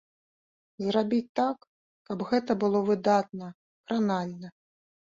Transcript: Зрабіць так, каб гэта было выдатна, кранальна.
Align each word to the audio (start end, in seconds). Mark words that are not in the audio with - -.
Зрабіць 0.85 1.33
так, 1.41 1.57
каб 2.11 2.19
гэта 2.33 2.51
было 2.65 2.85
выдатна, 2.91 3.55
кранальна. 3.85 4.57